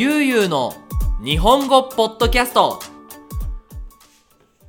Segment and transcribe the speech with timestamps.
[0.00, 0.72] ゆうゆうの
[1.22, 2.80] 日本語ポッドキャスト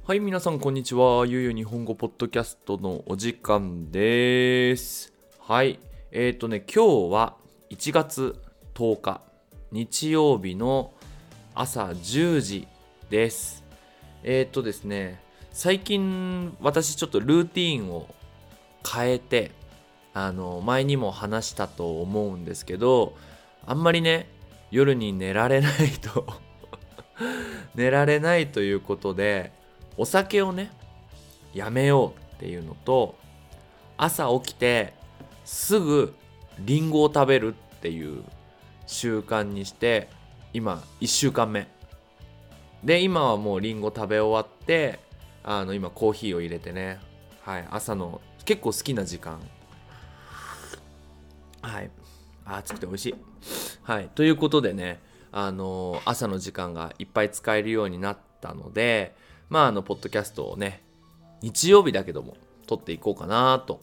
[0.05, 1.25] はい、皆さんこんにちは。
[1.25, 5.13] ゆうゆう日本語ポッドキャストのお時間です。
[5.39, 5.79] はい、
[6.11, 7.37] えっ、ー、とね、今日は
[7.69, 8.41] 1月
[8.73, 9.21] 10日、
[9.71, 10.91] 日曜日の
[11.55, 12.67] 朝10時
[13.09, 13.63] です。
[14.23, 15.23] えっ、ー、とですね、
[15.53, 18.13] 最近私ちょっとルーティーンを
[18.85, 19.51] 変えて、
[20.13, 23.15] あの、前にも話したと思うんですけど、
[23.65, 24.27] あんまりね、
[24.71, 26.25] 夜に寝られないと。
[27.75, 29.51] 寝られないということで、
[29.97, 30.71] お酒をね
[31.53, 33.15] やめようっていうのと
[33.97, 34.93] 朝起きて
[35.45, 36.15] すぐ
[36.59, 38.23] リンゴを食べるっていう
[38.87, 40.09] 習慣にして
[40.53, 41.67] 今1週間目。
[42.83, 44.99] で今はもうリンゴ食べ終わって
[45.43, 46.99] あの今コーヒーを入れてね。
[47.41, 49.39] はい朝の結構好きな時間。
[51.61, 51.91] はい。
[52.43, 53.30] 暑くて美味しい。
[53.91, 59.15] はいということでねあの朝の時間がいっぱい使えるようになったので
[59.49, 60.81] まあ、あの、ポッドキャストをね、
[61.41, 63.81] 日曜日だけども、撮っていこうかなと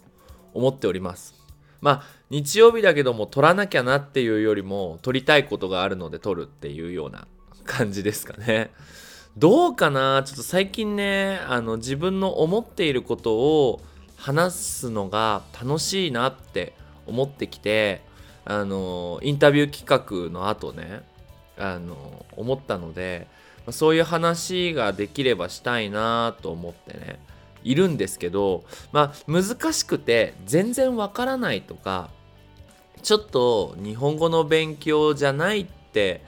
[0.54, 1.34] 思っております。
[1.82, 7.28] まあ、日曜日だけども、撮らなきゃなっていうよりも、撮りたいことがあるので撮るっていうような
[7.66, 8.70] 感じですかね。
[9.36, 10.22] どうかな？
[10.24, 13.82] ちょっと最近ね、あの、自分の思っていることを
[14.16, 16.72] 話すのが楽しいなって
[17.06, 18.00] 思ってきて、
[18.48, 21.02] あの、インタビュー企画の後ね、
[21.56, 23.28] あの、思ったので、
[23.72, 27.18] そういう話ができればしたいなと思ってね
[27.64, 32.10] いるんですけどまあ難しくて全然わからないとか
[33.02, 36.22] ちょっと日本語の勉強じゃないって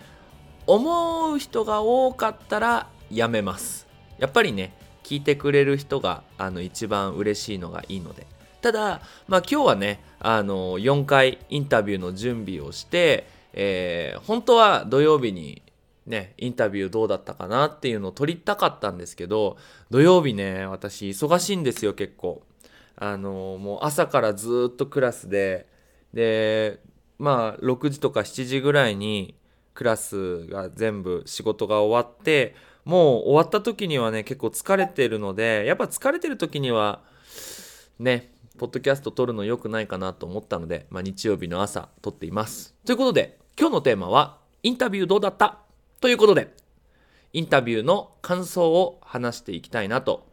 [0.67, 3.89] 思う人が多かったらやめます。
[4.19, 8.27] やっぱりね聞いてくれる人があの一番嬉しいのがいいので。
[8.61, 15.63] ただまあ今日はねあの4回インタビューの準備をして、えー、本当は土曜日に
[16.07, 19.57] ね、インタビューどうだったかなっていうのを撮りたかったんですけど、
[19.91, 22.43] 土曜日ね、私忙しいんですよ、結構。
[22.97, 25.67] あの、もう朝からずっとクラスで、
[26.13, 26.81] で、
[27.19, 29.35] まあ、6時とか7時ぐらいに
[29.73, 32.55] クラスが全部仕事が終わって、
[32.85, 37.03] もう終わった時にはね、結構疲れてるので、やっぱ疲れてる時には、
[37.99, 42.75] ね、ポッドキャスト撮るの良くないかなと思ったので、まあ、日曜日の朝撮っています。
[42.85, 45.61] ということで、今日のテーマは、インタビューどうだった？
[45.99, 46.53] ということで、
[47.33, 50.27] インタビューの感想を話していきたいなと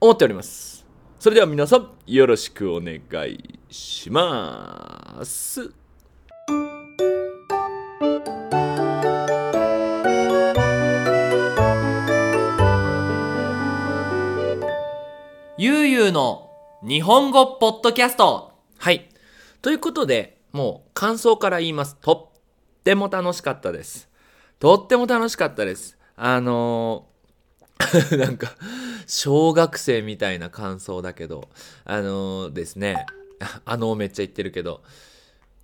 [0.00, 0.84] 思っております。
[1.20, 2.96] それでは皆さん、よろしくお願
[3.30, 5.72] いします。
[15.56, 16.47] ゆうゆうの
[16.82, 19.08] 日本語ポッドキャストはい。
[19.62, 21.96] ということで、もう感想から言います。
[21.96, 24.08] とっても楽しかったです。
[24.60, 25.98] とっても楽しかったです。
[26.14, 28.54] あのー、 なんか、
[29.08, 31.48] 小学生みたいな感想だけど、
[31.84, 33.06] あのー、ですね、
[33.64, 34.84] あのー、めっちゃ言ってるけど、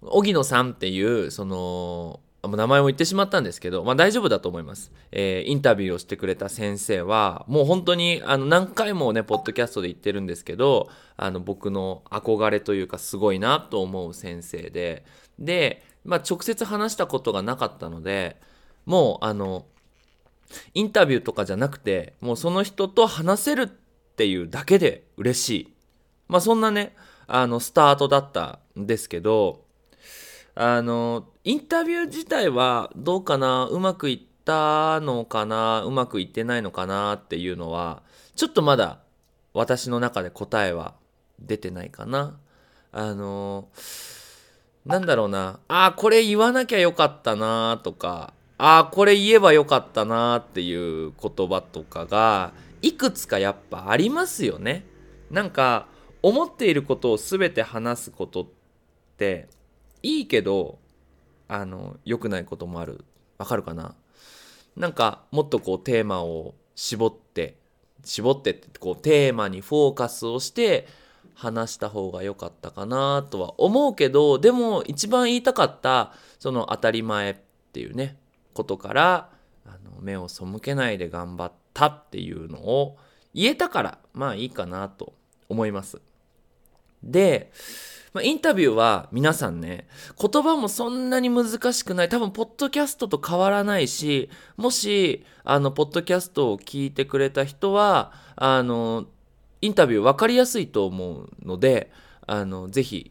[0.03, 2.19] 荻野さんっていう、その、
[2.49, 4.93] 名前も言ってしまったんですけど、まあ大丈夫だと思います。
[5.13, 15.05] えー、インタビューをしてくれた先生は、もう本当に、あの、何回もね、ポッドキャストで言ってるんですけど、あの、僕の憧れというか、すごいなと思う先生で、
[15.39, 18.37] で、まあ直接話したことがなかったので、
[18.87, 19.67] もうあの
[20.75, 23.67] インタビューとかじゃなくてもうその人と話せるっ
[24.17, 25.75] ていうだけで嬉しい
[26.29, 26.95] まあそんなね
[27.27, 29.64] あのスタートだったんですけど
[30.55, 38.03] あのインタビュー自体はどうかなうまくいったのかなうまくいってないのかなっていうのは
[38.37, 39.01] ちょっとまだ
[39.53, 40.95] 私の中で答えは
[41.41, 42.39] 出てないかな
[42.93, 43.69] あの
[44.87, 54.85] なんだろうなあこれ言わなきゃよかったなとかああこれ言えばよかったなっていう言葉とかがいくつかやっぱありますよね。
[55.31, 55.87] なんか
[56.23, 58.47] 思っていることを全て話すことっ
[59.17, 59.49] て
[60.05, 60.79] いいけど
[61.49, 63.05] あの良くないこともある。
[63.39, 63.95] わかるかな？
[64.77, 67.57] なんかもっとこうテーマを絞って
[68.05, 70.87] 絞ってってこうテーマにフォーカスをして
[71.35, 77.37] 話した方が良かったかなとは思うけどでも一番言いたかったその当たり前っ
[77.73, 78.17] ていうね
[78.53, 79.31] ことから
[79.67, 82.99] あの目を背けないで頑張ったっていうのを
[83.33, 85.15] 言えたからまあいいかなと
[85.49, 86.01] 思います。
[87.05, 87.53] で、
[88.13, 89.87] まあ、インタビューは皆さんね
[90.21, 92.09] 言葉もそんなに難しくない。
[92.09, 99.07] 多分ポッドキャストと変わらないしもしあのポッドキャストを聞いてくれた人はあの
[99.61, 101.91] インタビュー分かりやすいと思うので
[102.27, 103.11] あのぜひ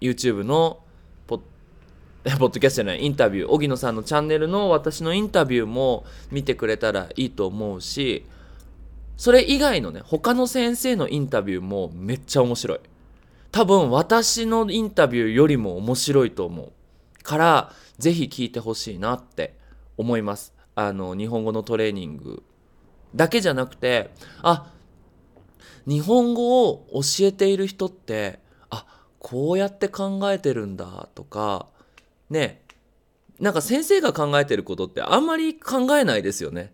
[0.00, 0.80] YouTube の
[1.26, 1.38] ポ
[2.38, 8.26] ポッドキャストじゃないインタビュー荻野さんのチャンネルの私のインタビューも見てくれたらいいと思うし
[9.16, 12.80] それ以外のね他の先生のインタビューもめっちゃ面白い。
[13.50, 16.72] 多分私のインタビューよりも面白いと思う。
[17.22, 19.56] からぜひ聞いてほしいなって
[19.96, 20.54] 思います。
[20.74, 22.42] あの日本語のトレーニング
[23.14, 24.10] だけじゃなくて
[24.42, 24.70] あ
[25.86, 28.84] 日本語を教えている人ってあ
[29.18, 31.66] こうやって考えてるんだとか
[32.28, 32.62] ね。
[33.38, 36.72] なんか先生が考えてることってあんまり考えないですよね。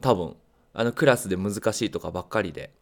[0.00, 0.36] 多分。
[0.72, 2.72] あのクラスで難しいとかばっかりで。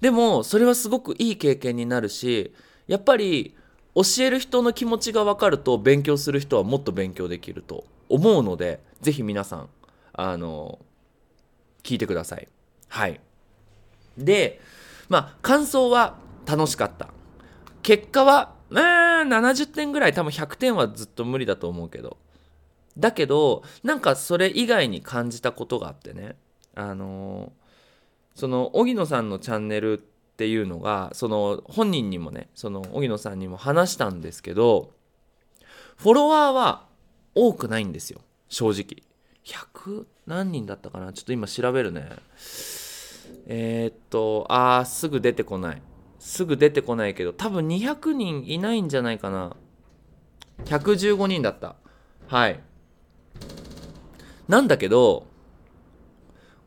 [0.00, 2.54] でもそれはすごくいい経験になるし
[2.86, 3.54] やっぱり
[3.94, 9.68] 教える人の気持ちが分かると勉強する人はもっと勉強できると思うのでぜひ皆さん
[10.12, 10.78] あの
[11.82, 12.48] 聞いてください。
[12.88, 13.20] はい。
[14.16, 14.60] で
[15.08, 16.16] まあ感想は
[16.46, 17.08] 楽しかった。
[17.82, 22.16] 結果はまあ70点ぐらい多分100点はずっと無理だと思うけど。
[22.98, 26.36] だけどなんかそれ以外に感じたことがあってね。
[26.80, 27.52] あの
[28.34, 34.92] その荻野さんのチャンネルっていうのがその本人にもねその荻野さんにも話したんですけど
[35.96, 36.86] フォロワーは
[37.34, 39.02] 多くないんですよ正直。
[39.44, 41.12] 100何人だったかな？
[41.12, 42.08] ちょっと今調べるね。
[43.46, 45.82] えー、っとあーすぐ出てこない。
[46.18, 49.56] すぐ出てこないけど多分200人いないんじゃないかな。
[50.64, 51.76] 115人だった。
[52.26, 52.60] はい。
[54.48, 55.26] なんだけど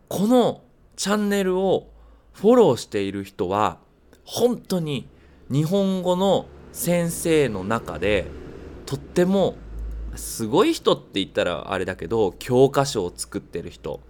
[0.07, 0.61] この
[0.95, 1.89] チャンネルを
[2.33, 3.77] フォローしている人は
[4.25, 5.07] 本当に
[5.51, 8.25] 日本語の先生の中で
[8.85, 9.55] とっても
[10.15, 14.01] すごい人って言ったらあれだけど教科書を作ってる人。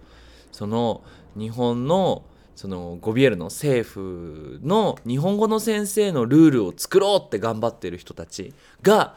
[0.52, 1.02] その
[1.36, 2.24] 日本の
[2.54, 9.16] そのゴビエルの政府の日本語の先生のルールを作ろうって頑張ってる人たちが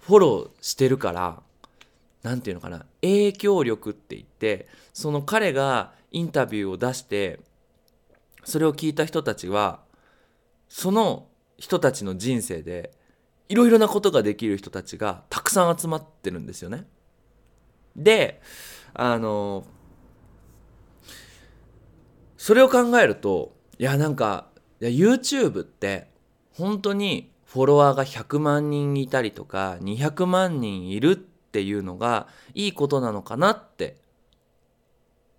[0.00, 1.42] フォローしてるから
[2.22, 7.40] 何て言うのかな影響力って言ってその彼がインタビューを出して
[8.44, 9.80] それを聞いた人たちは
[10.68, 11.26] その
[11.58, 12.92] 人たちの人生で
[13.48, 16.86] いろいろなことができる人たちがたくさん集まってるんですよね。
[17.96, 18.40] で
[18.94, 19.64] あの
[22.36, 24.46] それを考えるといやなんか
[24.80, 26.08] いや YouTube って
[26.52, 33.96] 本当にフォロワーが100万人いたりとか200万人いるっていうのがいいことなのかなって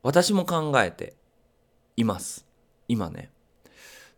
[0.03, 1.13] 私も考えて
[1.95, 2.45] います
[2.87, 3.29] 今ね。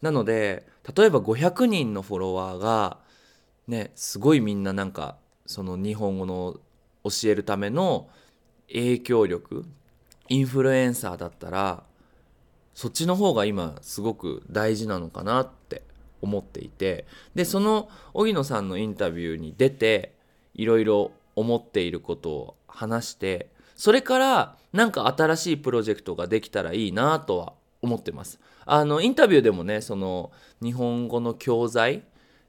[0.02, 0.66] なので
[0.96, 2.98] 例えば500人のフォロワーが
[3.68, 6.60] ねすごいみんななんかその日本語の
[7.04, 8.10] 教えるための
[8.68, 9.66] 影響力
[10.30, 11.84] インフルエンサーだったら
[12.74, 15.84] そっちの方が今すごく大事なのかなって
[16.22, 20.14] 思っていてでその荻野さんのインタビューに出て
[20.54, 23.48] いろいろ思っていることを話して
[23.84, 27.52] それからなんか新しいプロジェクトができたらいいなとは
[27.82, 28.40] 思ってます。
[28.64, 30.32] あのインタビューでもねその
[30.62, 32.04] 日本語の教材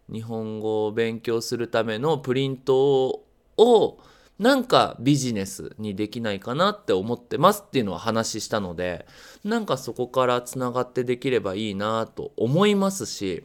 [0.08, 3.24] 日本語を勉強するためのプリント
[3.56, 3.98] を
[4.38, 9.04] なんかビジネスにできないかなって思ってますっていうのは話したので
[9.42, 13.42] なんかそこからつながってできればいいなと思いますし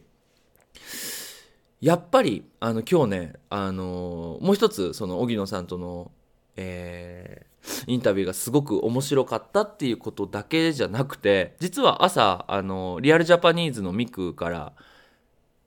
[1.82, 6.12] やっぱりあの今日ねあのもう一つその荻野さんとの、
[6.56, 7.49] えー、
[7.88, 14.74] インタビューがすごく面白かったっていうことだけじゃなくて実は朝あのリアルジャパニーズのミクから、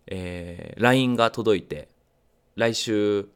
[0.07, 1.89] えー、LINE が届いて
[2.57, 3.29] 来週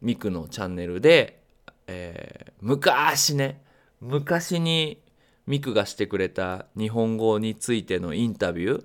[0.00, 1.42] ミクのチャンネルで、
[1.86, 3.62] えー、昔ね
[4.00, 5.00] 昔に
[5.46, 8.84] ミクがしてくれた日本語についてのインタビュー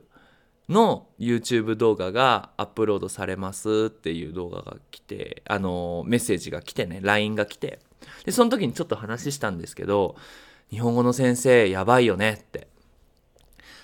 [0.69, 7.79] の YouTube 動画がアップロードされますっていう動画が来て、あのメッセージが来てね、LINE が来て、
[8.25, 10.15] で、その時にちょっと話したんですけど、
[10.69, 12.67] 日本語の先生やばいよねって。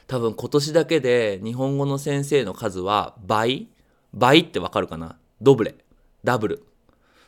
[0.08, 3.68] 多分今年だけで日本語の先生の数は倍？
[4.14, 5.18] 倍ってわかるかな？
[5.42, 5.76] ドブレ。
[6.24, 6.64] ダブル。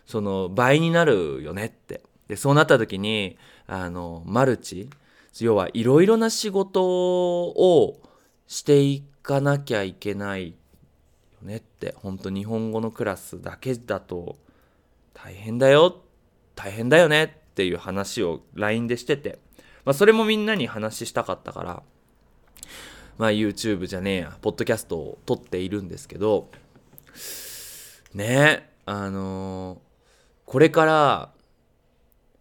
[0.06, 2.02] その倍になるよねって。
[2.28, 4.90] で、そうなった時に、あの、マルチ、
[5.40, 6.84] 要はいろいろな仕事
[7.48, 8.00] を
[8.48, 10.56] していかなきゃいけないよ
[11.42, 14.38] ねって本当日本語のクラスだけだと
[15.14, 15.94] 大変だよ
[16.56, 19.40] 大変だよねっていう話を LINE でしてて、
[19.86, 21.84] まあ、それもみんなに話したかったから
[23.18, 26.50] まあ YouTube じゃねえやポッドキャストを撮っているんですけど
[28.14, 29.86] ねあのー
[30.46, 31.32] これから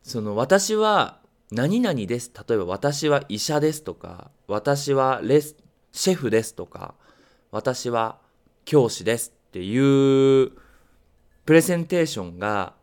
[0.02, 1.18] その私は
[1.50, 5.56] 何々です例えば私は医者ですとか私はレス
[5.92, 6.94] シェフですとか
[7.50, 8.18] 私は
[8.64, 10.52] 教師ですっていう
[11.47, 12.75] プレゼンテーションが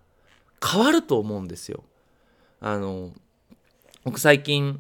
[0.64, 1.84] 変わると思うんですよ。
[2.60, 3.12] あの
[4.04, 4.80] 僕最近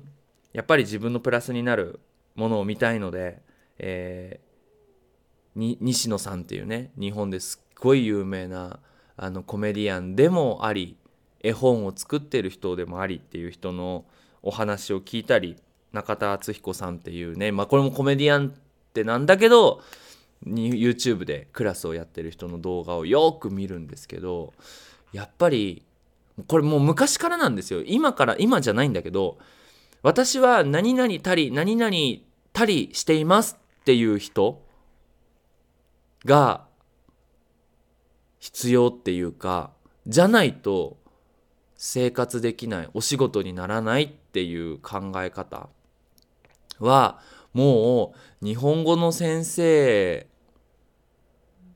[0.53, 1.99] やっぱり自分のプラスになる
[2.35, 3.41] ものを見たいので、
[3.79, 8.79] えー、西野さんっていうね日本ですっごい有名な
[9.17, 10.97] あのコメディアンでもあり
[11.41, 14.05] 絵本を作ってる人でもありっていう人の
[14.43, 15.57] お話を聞いたり
[15.91, 18.51] 中田敦彦さんっていうね、まあ、これもコメディアンっ
[18.93, 19.81] てなんだけど
[20.45, 24.53] YouTube でクラスをやってる人の動画をよく見るんですけど
[25.11, 25.85] やっぱり
[26.47, 27.81] これもう昔からなんですよ。
[27.85, 29.37] 今から今じゃないんだけど
[30.03, 31.95] 私は何々たり何々
[32.53, 34.63] たりしていますっていう人
[36.25, 36.65] が
[38.39, 39.71] 必要っていうか
[40.07, 40.97] じゃないと
[41.75, 45.69] 生活できないお仕事にならないっていう考え方
[46.79, 47.19] は
[47.53, 50.27] もう日本語の先生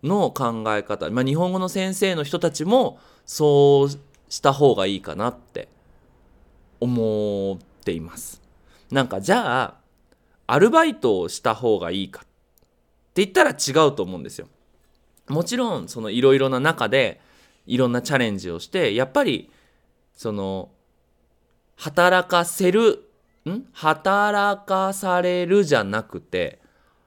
[0.03, 3.89] の考え方、まあ、日本語の先生の人たちもそう
[4.31, 5.67] した方がいいかなって
[6.79, 8.41] 思っています。
[8.91, 9.75] なんかじゃあ
[10.47, 12.25] アルバイトをした方がいいかっ
[13.13, 14.47] て言ったら違うと思うんですよ。
[15.27, 17.19] もちろんそのいろいろな中で
[17.65, 19.49] いろんなチャレンジをしてやっぱり
[20.13, 20.69] その
[21.77, 23.09] 働かせる
[23.49, 23.63] ん？
[23.73, 26.59] 働かされるじゃなくて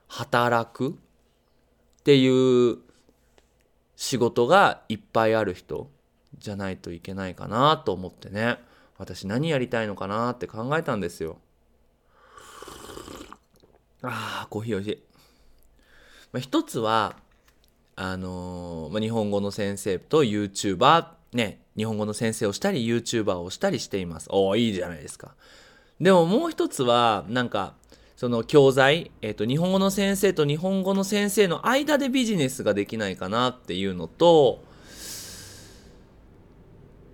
[0.09, 2.79] 働くっていう
[3.95, 5.91] 仕事がいっぱいある人
[6.39, 8.59] じゃないといけないかなと思ってね。
[8.97, 11.39] 私何やりたいのかなって考えたんですよ。
[14.03, 15.03] あーコーヒーおいしい、
[16.33, 17.17] まあ、一つは
[17.97, 24.29] あのー、まあ、日本語の先生と YouTuber ね日本語の先生をしたり YouTuber をしたりしています。
[24.31, 25.35] おおいいじゃないですか。
[26.01, 27.75] でももう一つはなんか
[28.17, 34.65] その教材、えーと、日本語の先生と日本語の先生の間でビジネスができないかなっていうのと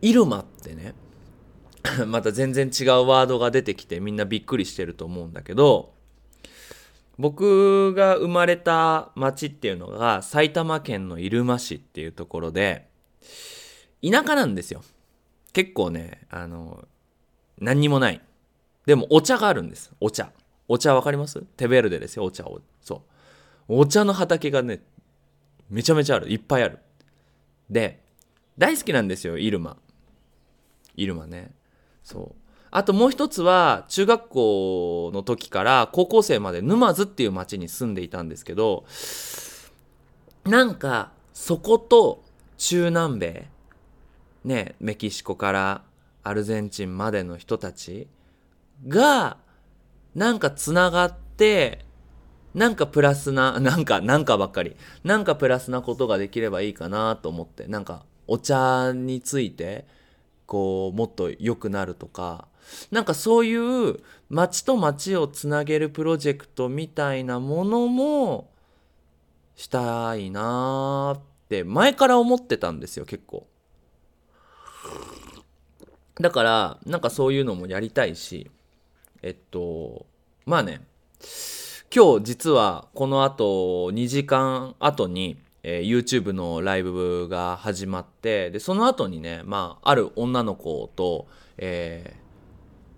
[0.09, 0.95] イルマってね
[2.07, 5.95] また全然違うワードが出てきてみんなびっくりしてると思うんだけど
[7.19, 12.89] 僕が生まれた町っていうのが埼玉県の入間市っていうところで
[14.03, 14.83] 田舎なんですよ
[15.53, 16.87] 結構ねあの
[17.59, 18.21] 何にもない
[18.87, 19.93] でもお茶があるんです。
[20.01, 20.31] お茶。
[20.69, 21.41] お茶わかります？
[21.57, 22.61] テベルデですよ、お茶を。
[22.83, 22.97] そ
[23.69, 23.77] う。
[23.81, 24.83] お茶の畑がね、
[25.71, 26.31] めちゃめちゃある。
[26.31, 26.79] いっぱいある。
[27.71, 28.05] で、
[28.59, 29.59] 大好きなんですよ、イル
[30.97, 31.53] イルマね。
[32.03, 32.45] そう。
[32.71, 38.85] あともう一つは、中学校の時から高校生まで沼津っていう町に住んでいたんですけど、
[40.45, 42.25] なんか、そこと
[42.59, 43.49] 中南米、
[44.45, 45.83] ね、メキシコから
[46.23, 48.09] アルゼンチンまでの人たち
[48.89, 49.37] が、
[50.15, 51.85] なんかつながって、
[52.55, 59.87] なんかプラスな、なんか、なんかばっかり、なんかプラスなことができればいいかなと思って、なんかお茶について、
[60.55, 62.47] こう、もっと良くなるとか、
[62.93, 68.53] なんかそういう街と街をつなげるプロジェクトみたいなものも
[69.57, 73.49] したいなーって前から思ってたんですよ、結構。
[76.21, 78.49] だから、なんかそういうのもやりたいし、
[79.23, 80.07] えっと、
[80.47, 80.87] まあね、
[81.93, 92.15] 今日実はこの後2時間後に、えー、YouTube のライブが始まって、で、その後にね、まあ、ある女の子と、え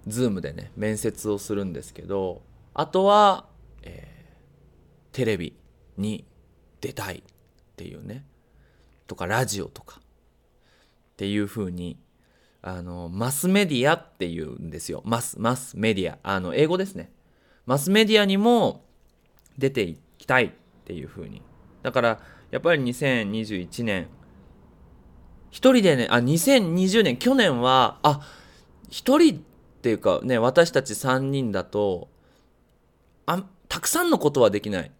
[0.06, 2.42] ー、ズームでね、面接をするんですけど、
[2.74, 3.46] あとは、
[3.82, 5.56] えー、テレビ
[5.96, 6.26] に
[6.82, 7.22] 出たいっ
[7.76, 8.26] ていうね、
[9.06, 10.02] とかラジオとかっ
[11.16, 11.98] ていう風に
[12.68, 15.00] あの、マスメディアっていうんですよ。
[15.04, 16.18] マス、マスメディア。
[16.24, 17.12] あの、英語ですね。
[17.64, 18.84] マスメディアにも
[19.56, 20.50] 出ていきたいっ
[20.84, 21.42] ていう風に。
[21.84, 22.20] だから、
[22.50, 24.08] やっぱり2021年、
[25.50, 28.20] 一人でね、あ、2020年、去年は、あ、
[28.88, 29.38] 一人っ
[29.82, 32.08] ていうかね、私たち3人だと、
[33.26, 34.90] あ、たくさんのことはできない。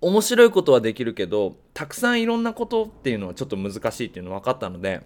[0.00, 5.02] 面白いことはできるけど、たくさんいろんなことっていうのはちょっと難しいっていうの分かったので、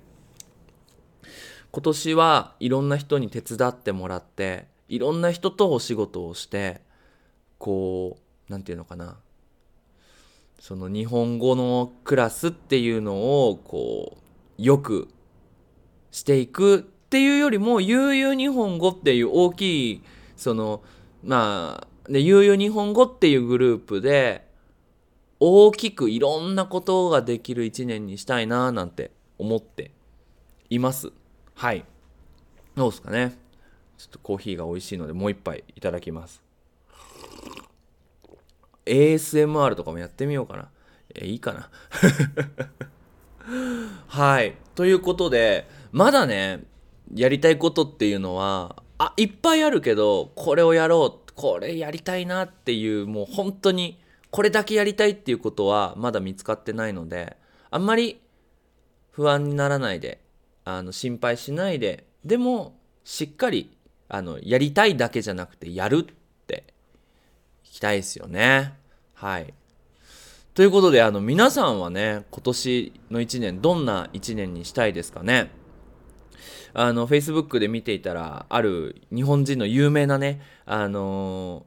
[1.71, 6.81] 今年はいろんな人に手伝ってもらっていろんな人とお仕事をして
[7.59, 9.19] こう何て言うのかな。
[10.59, 14.17] その日本語のクラスっていうのをこ
[14.59, 15.09] うよく
[16.11, 20.03] していくっていうよりも悠々日本語っていう大きい
[20.37, 20.83] その
[21.23, 24.47] まあで悠々日本語っていうグループで
[25.41, 29.93] 大きくいろんなことができる一年にしたいななんて思って
[30.71, 31.12] います。
[31.55, 31.85] はい。
[32.75, 33.38] どうですかね。
[33.97, 36.48] ちょっとコーヒーが美味しいのでもう一杯いただきます。
[38.88, 40.68] ASMR とかもやってみようかな。
[41.14, 41.71] え、いいかな。
[44.09, 44.54] はい。
[44.78, 46.62] ということでまだね
[47.12, 53.99] やりたいことっていうのはあいっぱいあるけどこれをやろうこれやりたいなっていうもう本当に
[54.30, 57.37] これだけやりたいっていうことはまだ見つかってないので
[57.71, 58.21] あんまり
[59.11, 60.21] 不安にならないで
[60.64, 63.76] あの心配しないででもしっかり
[64.09, 66.14] あのやりたいだけじゃなくてやるっ
[66.47, 66.62] て
[67.64, 68.77] いきたいですよね
[69.21, 69.53] はい。
[70.55, 75.51] ということであの皆さんはね今年の1年どんな1年にしたいですかね？
[76.73, 81.67] あの Facebook で見ていたらある日本人の有名なねあの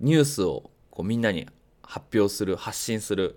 [0.00, 1.46] ニュースをこうみんなに
[1.82, 3.36] 発表する発信する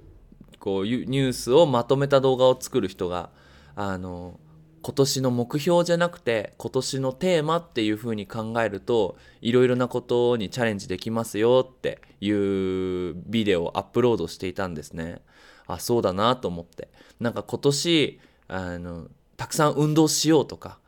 [0.60, 3.30] こうニュースをまとめた動画を作る人が
[3.76, 4.40] あの
[4.82, 15.22] 今年の目標じゃなくて今年のテーマっていう風に考えるといろいろなことにチャレンジできますよっていうビデオをアップロードしていたんですね。
[15.68, 19.08] あそうだなと思ってなんか今年あの
[19.38, 20.80] たくさん運動しようとか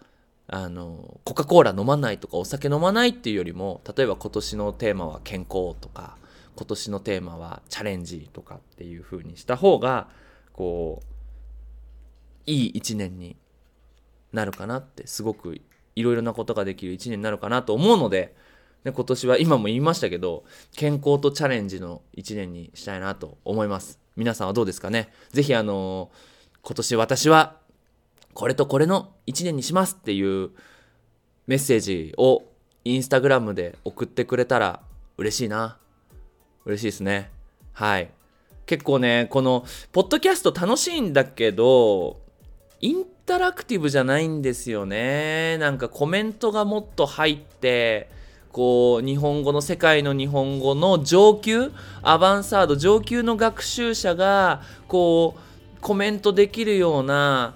[0.47, 6.17] あのコカ・コーラ飲まないとかお酒飲まないっていうよりも例えば今年のテーマは健康とか
[6.55, 10.07] 今年のテーマはチャレンジとかっていう風にした方が
[10.51, 11.05] こう
[12.45, 13.37] いい一年に
[14.33, 15.59] なるかなってすごく
[15.95, 18.33] いろいろなことができる一年になるかなと思うので
[18.83, 20.43] で今年は今も言いましたけど
[20.75, 23.99] 健康とチャレンジの一年にしたいなと思います。
[24.15, 25.09] 皆さんはどうですかね？
[25.31, 26.09] 是非あの
[26.63, 27.57] 今年私は
[28.33, 30.51] これとこれの一年にしますっていう
[31.47, 32.43] メッセージを
[32.85, 34.81] インスタグラムで送ってくれたら
[35.17, 35.77] 嬉しいな。
[36.65, 37.29] 嬉しいですね。
[37.73, 38.09] はい。
[38.65, 42.20] 結構ねこのポッドキャスト楽しいんだけど
[42.81, 45.57] インタラクティブじゃないんですよね。
[45.59, 48.09] なんかコメントがもっと入って
[48.51, 51.71] こう日本語の世界の日本語の上級
[52.01, 57.53] アバンサード上級の学習者がこうコメントできるような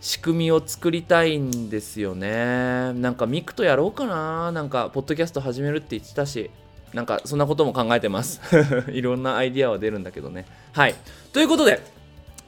[0.00, 2.92] 仕組みを作りたいんですよね。
[2.94, 4.50] なんかミクとやろうかな。
[4.50, 6.50] なんかポッドキャスト始めるって言ってたし。
[6.94, 8.40] なんかそんなことも考えてます。
[8.90, 10.46] いろんなアイディアは出るんだけどね。
[10.72, 10.94] はい。
[11.32, 11.97] ということで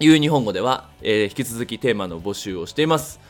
[0.03, 3.21] ゆう日本語では、えー、引き続きテーマの募集をしています。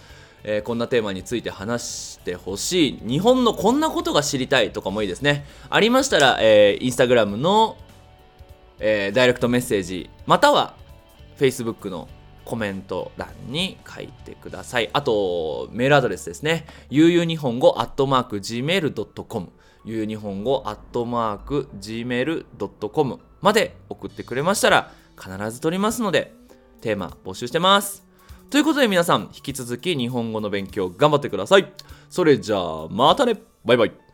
[0.44, 2.98] えー、こんなテーマについて話してほしい。
[3.04, 5.44] 日本のこんなことが知りたいとかもいいですね。
[5.68, 7.76] ありましたら、えー、インスタグラムの、
[8.78, 10.74] えー、ダイレクトメッセージまたは
[11.40, 12.08] Facebook の
[12.44, 14.90] コメント欄に書いてください。
[14.92, 16.66] あとメールアドレスですね。
[16.88, 19.48] ゆうゆう日本語アットマーク Gmail.com
[19.84, 26.38] ゆう日本語アットマーク Gmail.com まで送ってくれましたら必ず取りますので
[26.80, 28.04] テーマ募集してます。
[28.50, 31.72] ということで皆さん引き続き日本語の勉強頑張ってください。
[32.08, 33.40] それじゃあまたね。
[33.64, 34.09] バイバイ。